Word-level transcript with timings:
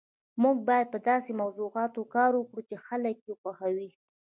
موږ 0.43 0.57
باید 0.69 0.87
په 0.93 0.99
داسې 1.09 1.31
موضوعاتو 1.41 2.01
کار 2.15 2.31
وکړو 2.35 2.61
چې 2.69 2.75
خلک 2.85 3.17
یې 3.27 3.33
خوښوي 3.41 3.89